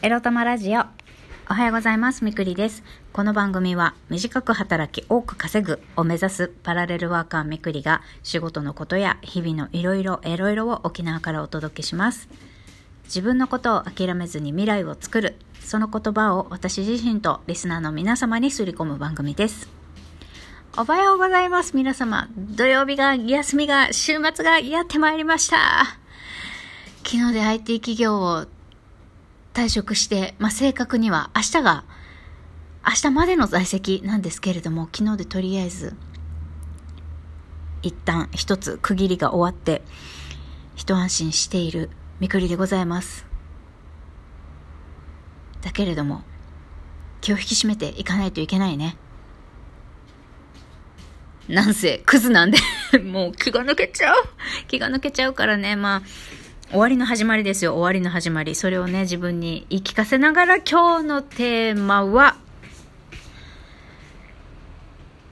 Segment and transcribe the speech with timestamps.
[0.00, 0.82] エロ玉ラジオ。
[1.50, 2.24] おはようございます。
[2.24, 2.84] みくりです。
[3.12, 12.28] この番組は短く働き多く稼ぐを目指すパラレルワーカーみくりが仕事のことや日々のいろいろエロいろを沖縄からお届けします。
[13.06, 15.34] 自分のことを諦めずに未来を作る。
[15.58, 19.68] その言葉を私自身とリスナーの皆様にすり込む番組です。
[20.76, 21.74] おはようございます。
[21.74, 22.28] 皆様。
[22.36, 25.98] 土曜日が休みが週末がやってまいりました。
[27.04, 28.46] 昨日で IT 企業を
[29.58, 31.84] 退職して、まあ、正確には明日が、
[32.86, 35.96] 明日までの在籍なんですけれども、昨日でとりあえず、
[37.82, 39.82] 一旦一つ区切りが終わって、
[40.76, 41.90] 一安心している
[42.20, 43.26] みくりでございます。
[45.60, 46.22] だけれども、
[47.20, 48.96] 気を引き締めていかないといけないね。
[51.48, 52.58] なんせ、クズなんで、
[53.02, 54.24] もう気が抜けちゃう。
[54.68, 56.02] 気が抜けちゃうからね、まあ、
[56.70, 58.54] 終わりの始まりですよ、終わりの始まり。
[58.54, 62.36] それをね、自分に言い聞かせながら今日のテーマは、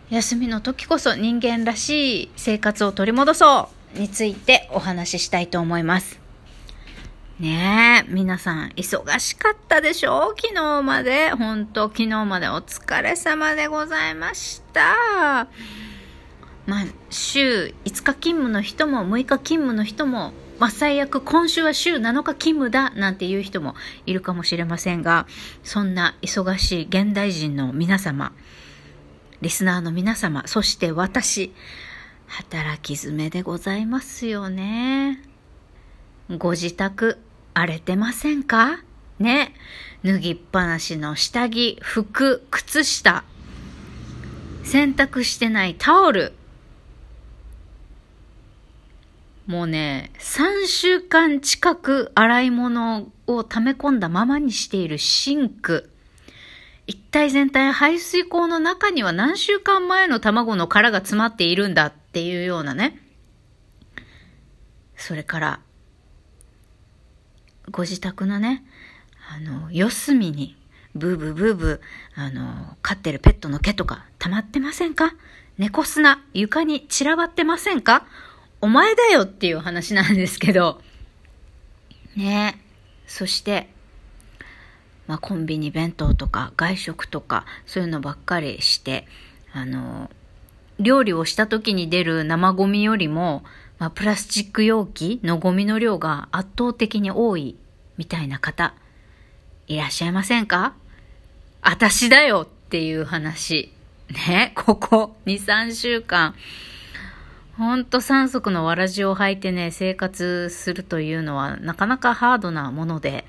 [0.09, 6.19] 休みの時こそ人間らしい生活を取り戻そうについてお話ししたいと思います。
[7.39, 10.33] ねえ、皆さん忙しかったでしょ？
[10.35, 11.33] う昨日まで。
[11.33, 15.49] 本当昨日までお疲れ様でございました。
[16.67, 23.75] まあ、週5日勤務の人も6日勤務の人も、まあ、最悪今週は週7日勤務だなんていう人も
[24.07, 25.27] いるかもしれませんが、
[25.63, 28.33] そんな忙しい現代人の皆様、
[29.43, 31.53] リスナーの皆様、そして私、
[32.27, 35.23] 働き詰めでございますよね。
[36.39, 37.19] ご自宅、
[37.53, 38.79] 荒れてませんか？
[39.19, 39.55] ね。
[40.05, 43.25] 脱ぎっぱなしの下着、服、靴下、
[44.65, 46.33] 洗濯してないタオル、
[49.47, 55.89] もうね、3週間近く洗い物を溜め込んだままにしているシンク。
[56.89, 63.01] 一体全体排水口の中には何週間前の卵の殻が詰まっているんだっていうようなね。
[64.97, 65.61] それから、
[67.71, 68.65] ご自宅のね、
[69.31, 70.57] あの、四隅に、
[70.95, 75.15] ブーブーブーブー、あの、飼ってるペットの毛とか溜まってませんか？
[75.59, 78.07] 猫砂、床に散らばってませんか？
[78.61, 80.81] お前だよっていう話なんですけど、
[82.17, 82.61] ね
[83.07, 83.69] そして、
[85.07, 89.07] まあ、コンビニ弁当とか外食とかそういうのばっかりして、
[89.53, 90.11] あの、
[90.79, 93.45] 料理をした時に出る生ゴミよりも、
[93.79, 97.57] まあ、プラスチック容器のゴミの量が圧倒的に多い
[97.97, 98.75] みたいな方、
[99.69, 100.75] いらっしゃいませんか？
[101.61, 103.73] 私だよっていう話。
[104.11, 106.35] ね、ここ2、3週間。
[107.57, 113.25] ほんと三足のわらじを履いてね、生活するというのはなかなかハードなもので。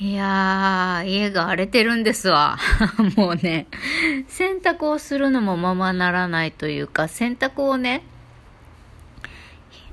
[0.00, 2.58] いやー、家が荒れてるんですわ。
[3.16, 3.66] もうね、
[4.28, 8.02] 洗濯をするのもままならないというか、洗濯をね、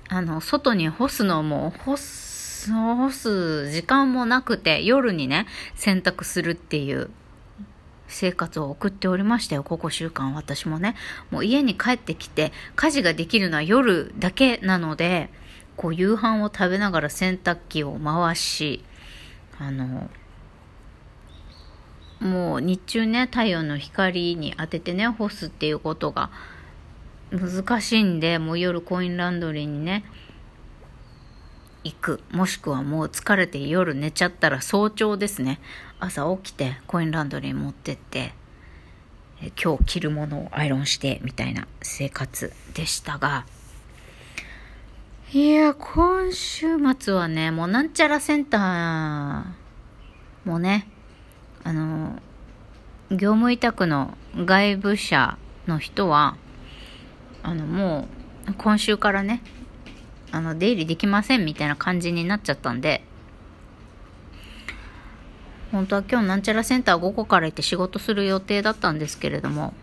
[0.08, 7.10] あの、外に干すのも、干す、干す時間もなくて、夜にね、洗濯するっていう
[8.10, 10.96] 生活を送っておりましたよ、ここ週間私もね。
[11.32, 15.30] もう家に帰ってきて、家事ができるのは夜だけなので、
[15.78, 18.84] こう夕飯を食べながら洗濯機を回し、
[19.58, 20.10] あの、
[22.20, 26.30] もう日中ね、太陽の光に当ててね、干すっていうことが
[27.32, 30.04] 難しいんで、もう夜コインランドリーにね、
[31.84, 32.22] 行く。
[32.32, 35.60] もしくはもう疲れて夜寝ちゃったら早朝ですね。
[36.00, 38.34] 朝起きてコインランドリー持ってって、
[39.42, 43.46] え今日着るものをアイロンしてみたいな生活でしたが、
[45.32, 46.66] いや、今週
[47.00, 49.44] 末はね、もうなんちゃらセンター
[50.50, 50.88] もね、
[51.64, 52.20] あの、
[53.12, 55.38] 業務委託の外部者
[55.68, 56.36] の人は、
[57.44, 58.08] あの、も
[58.48, 59.44] う今週からね、
[60.32, 63.04] あの、出入りできませんみたいな感じになっちゃったんで、
[65.72, 69.74] 本当は今日なんちゃらセンター午後から行って仕事する予定だったんですけれども、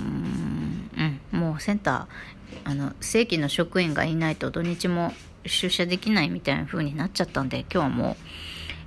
[0.00, 5.12] うん、うん、もうセンター、あの、正規の職員がいないと土日も
[5.44, 8.16] 出社できないみたいな風になっちゃったんで、今日はもう、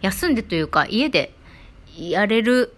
[0.01, 1.33] 休んでというか、家で
[1.97, 2.73] やれる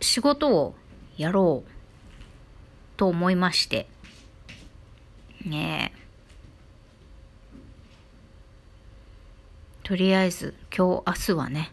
[0.00, 0.74] 仕事を
[1.16, 1.77] やろう。
[2.98, 3.86] と思いまして、
[5.46, 5.98] ねえ。
[9.84, 11.72] とりあえず今日明日はね、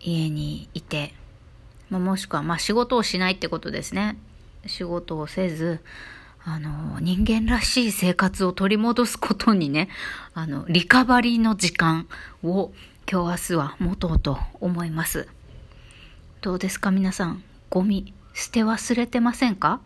[0.00, 1.14] 家にいて、
[1.88, 4.18] まあ、もしくはまあ仕事をしないってことですね。
[4.66, 5.80] 仕事をせず、
[6.44, 9.88] あの、人間らしい生活を取り戻すことにね、
[10.34, 12.06] あの、リカバリーの時間
[12.44, 12.70] を
[13.10, 15.26] 今日明日は持とうと思います。
[16.42, 19.80] どうですか皆さん、ゴミ捨て忘れてませんか？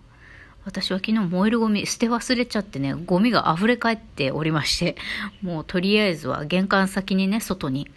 [0.65, 4.97] 私は昨日燃えるゴミ捨て忘れちゃってね、ゴミが溢れ返っておりまして、
[5.41, 7.89] もうとりあえずは玄関先にね、外に、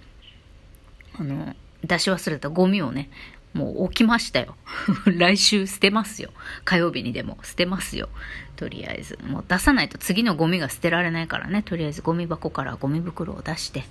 [1.20, 3.10] あの、出し忘れたゴミをね、
[3.54, 4.56] もう置きましたよ。
[5.08, 6.30] 来週捨てますよ。
[6.64, 8.08] 火曜日にでも捨てますよ。
[8.56, 9.18] とりあえず。
[9.24, 11.64] もう出さないと次のゴミが捨てられないからね。
[11.64, 13.84] とりあえずゴミ箱からゴミ袋を出して、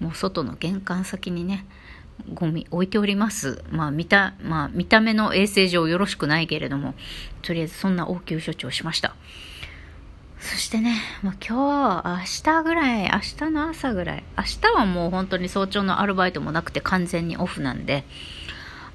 [0.00, 1.64] もう外の玄関先にね、
[2.32, 3.62] ゴミ置いております。
[3.70, 6.94] まあ見た、まあ見た目の衛生上よろしくないけれども、
[7.42, 9.14] とりあえずそんな応急処置をしました。
[10.38, 13.08] そしてね、まあ、今日、明日ぐらい、明
[13.48, 18.04] 日の朝ぐらい、明日はもう本当に早朝のアルバイトもなくて完全にオフなんで、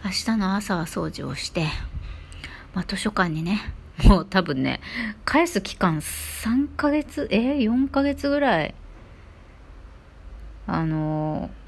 [0.05, 1.65] 明日の朝は掃除をして、
[2.73, 3.59] まあ、図書館にね、
[4.05, 4.81] もう多分ね、
[5.25, 8.75] 返す期間3ヶ月、えー、4ヶ月ぐらい、
[10.67, 11.60] あのー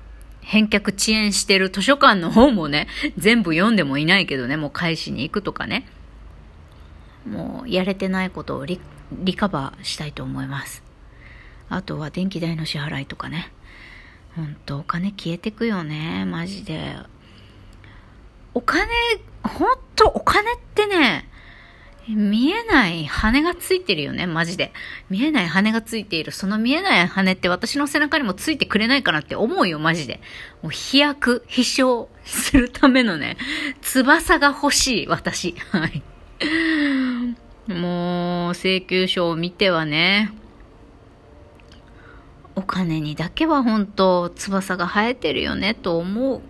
[0.43, 2.87] 返却遅延してる図書館の方もね、
[3.17, 5.87] 全部読んでもいないけどね、もう返しに行くとかね。
[7.29, 8.79] もうやれてないことをリ
[9.11, 10.83] リカバーしたいと思います。
[11.69, 13.51] あとは電気代の支払いとかね。
[14.35, 16.95] ほんとお金消えてくよね、マジで。
[18.53, 18.91] お金、
[19.43, 21.22] ほんとお金ってね、
[22.07, 24.73] 見えない羽がついてるよね、マジで。
[25.09, 26.31] 見えない羽がついている。
[26.31, 30.19] その見えない羽って私の背中にもついてくれないかなって思うよ、マジで。
[30.61, 33.37] もう飛躍、飛翔するためのね、
[33.81, 35.55] 翼が欲しい、私。
[35.71, 36.03] はい。
[37.71, 40.33] もう、請求書を見てはね、
[42.55, 46.41] お金にだけは本当翼が生えてるよね、と思う。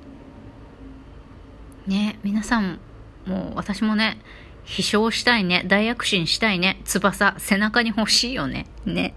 [1.87, 2.79] ね、皆さん、
[3.25, 4.17] もう私もね、
[4.65, 5.63] 飛翔したいね。
[5.67, 6.79] 大躍進したいね。
[6.85, 8.67] 翼、背中に欲しいよね。
[8.85, 9.13] ね。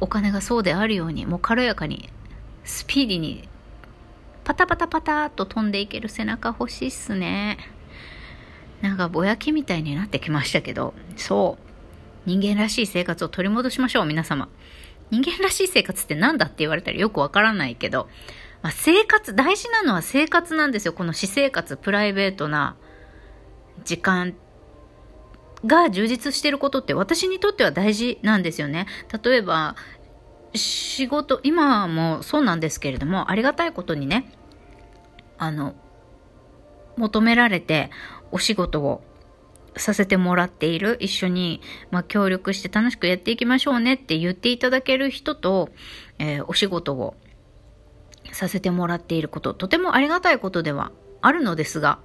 [0.00, 2.10] お金がそうであるように、もう軽やかに、
[2.64, 3.48] スピーディーに、
[4.44, 7.58] パタパタパタっと飛んでいける背中欲しいっすね。
[8.82, 11.66] なんかぼやきみたいになってきましたけど、そう。
[12.26, 14.48] 人間らしい生活を取り戻しましょう、皆様。
[15.10, 18.08] 人間らしい生活って何だって言われたらよくわからないけど、
[18.62, 20.92] まあ、生活、大事なのは生活なんですよ。
[20.92, 22.76] この私生活、プライベートな
[23.84, 24.34] 時間
[25.64, 28.86] が充実してることって私にとっては大事なんですよね。
[29.22, 29.76] 例えば、
[30.54, 34.32] 仕事、今もそうなんですけれども、ありがたいことにね、
[35.38, 35.74] あの、
[36.96, 37.90] 求められて
[38.30, 39.02] お仕事を
[39.76, 45.68] させてもらっている、一緒に、まあ、協力して楽しくやっていきましょうねって言っていただける人と、
[46.18, 47.14] えー、お仕事を
[48.32, 51.98] させてもらっていること、とてもありがたいことではあるのですが、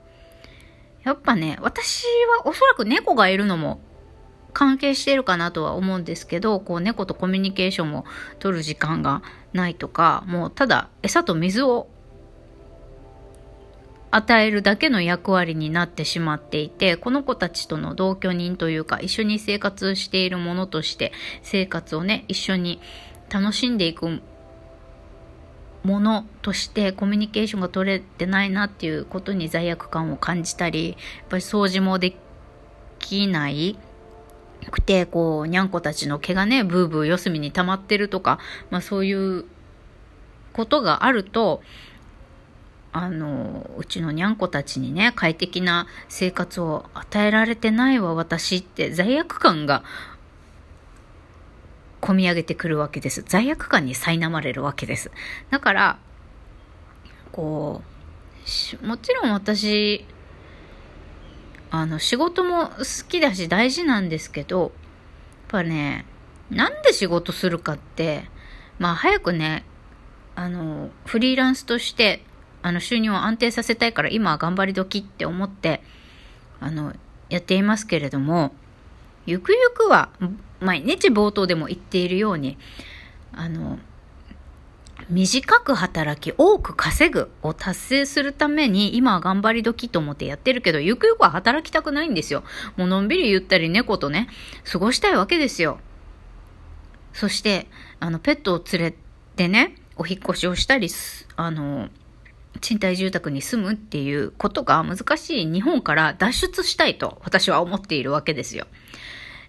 [1.03, 2.05] やっぱね、私
[2.37, 3.81] はおそらく猫がいるのも
[4.53, 8.05] 関係してるかなとは思うんですけど、こう猫とコミュニケーションを
[8.39, 11.87] 取る時間がないとか、もうただ餌と水を
[14.11, 22.81] 与えるだけの役割になってしまっていて、この子たちとの同居人というか、一緒に生活しているものとして、生活をね、一緒に
[23.29, 24.21] 楽しんでいく
[25.83, 30.97] ものとしてコミュニケーションが取れてないなっていうことに罪悪感を感じたり、やっ
[31.29, 32.15] ぱり掃除もで
[32.99, 33.77] きない。
[34.69, 38.37] くて、こう、にゃんこたちの毛がね、ブーブー四隅に溜まってるとか、
[38.69, 39.45] まあそういう
[40.53, 41.63] ことがあると、
[42.93, 49.83] あの、うちのにゃんこたちにね、快適な生活を与えられてないわ、私って罪悪感が
[52.01, 53.23] 込み上げてくるわけです。
[53.25, 55.11] 罪悪感に苛まれるわけです。
[55.49, 55.99] だから、
[57.31, 57.81] こ
[58.83, 60.05] う、もちろん私、
[61.69, 64.71] あの、仕事も好きだし大事なんですけど、やっ
[65.47, 66.05] ぱね、
[66.49, 68.25] なんで仕事するかって、
[68.79, 69.63] まあ早くね、
[70.35, 72.23] あの、フリーランスとして、
[72.61, 75.81] あの、収入を安定させたいから今は頑張り時って思って、
[76.59, 76.93] あの、
[77.29, 78.53] やっていますけれども、
[79.25, 80.09] ゆくゆくは、
[80.59, 82.57] 毎日冒頭でも言っているように、
[83.33, 83.79] あの、
[85.09, 92.43] 短く働き、多く稼ぐを達成するために、今は頑張り時と思ってやってるけど、ゆくゆくは働きたくないんですよ。
[92.77, 94.27] もうのんびりゆったり猫とね、
[94.63, 95.79] 過ごしたいわけですよ。
[97.13, 97.67] そして、
[97.99, 98.95] あの、ペットを連れ
[99.35, 100.89] てね、お引越しをしたり、
[101.35, 101.89] あの、
[102.59, 108.67] 賃貸住宅に住むっていうことが難しい日本から脱出したいと私は思っているわけですよ。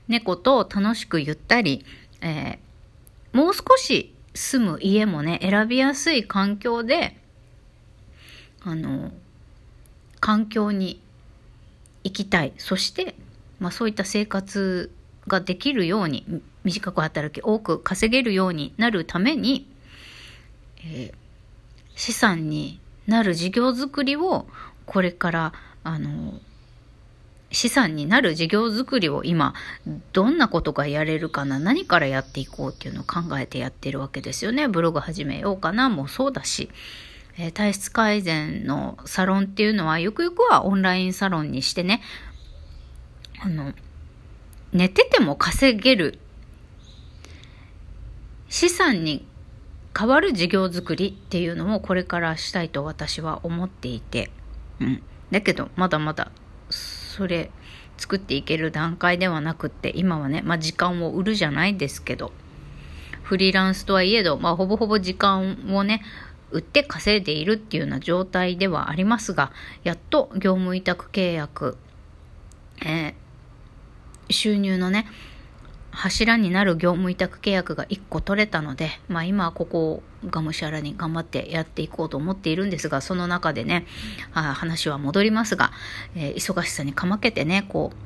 [0.09, 1.85] 猫と楽しくゆったり、
[2.21, 7.16] えー、もう少し住む家もね、選びやすい環境で、
[8.62, 9.12] あの、
[10.21, 11.02] 環境に
[12.04, 12.52] 行きたい。
[12.56, 13.14] そして、
[13.59, 14.90] まあ、そういった生活
[15.28, 19.68] ができるように短く働き多く稼げるようになるために、
[20.78, 21.14] えー、
[21.94, 24.47] 資産になる事業づくりを
[24.87, 25.52] これから
[25.85, 26.35] あの
[27.50, 29.54] 資産になる事業づくりを今
[30.12, 34.68] どんなことがやれるかな何からやっていこうっていうのを考えてやってるわけですよね。
[34.68, 36.71] ブログ始めようかなもそうだし、
[37.38, 42.00] えー、体質改善のサロンっていうのはゆくゆくはオンラインサロンにしてね
[43.40, 43.75] あの
[44.73, 46.18] 寝てても稼げる。
[48.49, 49.26] 資産に
[49.99, 54.30] 変わる事業づくりっていうのもこれからしたいと私は思っていて、
[54.80, 55.02] うん。
[55.30, 56.30] だけどまだまだ
[56.70, 57.50] それ
[57.96, 62.32] 作っていける段階ではなくって今はね、まあ、時間を売るじゃないですけど
[63.22, 66.02] フリーランスとはいえど、まあ、ほぼほぼ時間をね
[66.50, 69.52] 売って稼いでいるっていうような状態ではありますが
[69.84, 71.78] やっと業務委託契約、
[72.84, 75.06] えー、収入のね
[75.92, 83.87] 柱になる業務委託契約が1個取れたので、まあ、今はここをがむしゃらに頑張ってやっていこうと思っているんですがその中でね
[84.32, 85.72] あ話は戻りますが、
[86.16, 87.96] えー、忙しさにかまけてねこう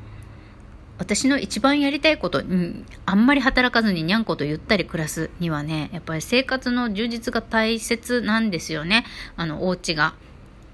[0.98, 9.04] 私の一番やりたいこと、うん、あんまり働かずににゃんことゆったり暮らすにはねやっぱり生活の充実が大切なんですよね
[9.36, 10.14] あのお家が。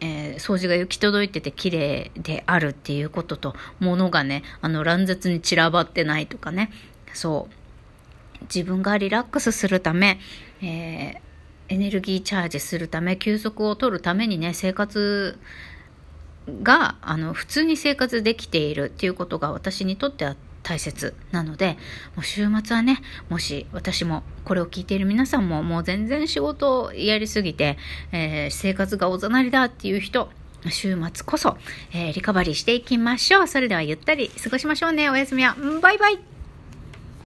[0.05, 6.73] えー、掃除が行き届いてて綺麗であるっていうことと、物がね、あの乱雑に散らばってないとかね、
[7.13, 8.45] そう。
[8.53, 10.19] 自分がリラックスするため、
[10.61, 15.39] えー、エネルギーチャージするため、休息を取るためにね、生活
[16.63, 21.77] が、あの、普通に生活できているっていうことが私にとっては大切なので、
[22.17, 27.79] もう週末はね、もし私もこれを聞いている皆さんももう全然仕事をやりすぎて、
[28.13, 30.31] えー、生活がおざなりだっていう人、
[30.71, 31.57] 週末こそ、
[31.93, 33.47] えー、リカバリーしていきましょう。
[33.49, 35.11] それではゆったり過ごしましょうね。
[35.11, 35.57] おやすみは。
[35.81, 36.32] バイバイ。